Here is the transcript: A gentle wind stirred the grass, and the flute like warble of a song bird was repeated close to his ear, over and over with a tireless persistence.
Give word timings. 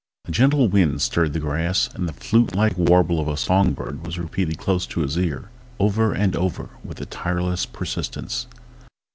A 0.25 0.31
gentle 0.31 0.67
wind 0.67 0.99
stirred 0.99 1.33
the 1.33 1.39
grass, 1.39 1.87
and 1.93 2.09
the 2.09 2.13
flute 2.13 2.55
like 2.55 2.75
warble 2.75 3.19
of 3.19 3.27
a 3.27 3.37
song 3.37 3.73
bird 3.73 4.03
was 4.03 4.17
repeated 4.17 4.57
close 4.57 4.87
to 4.87 5.01
his 5.01 5.15
ear, 5.15 5.49
over 5.79 6.11
and 6.11 6.35
over 6.35 6.71
with 6.83 6.99
a 7.01 7.05
tireless 7.05 7.67
persistence. 7.67 8.47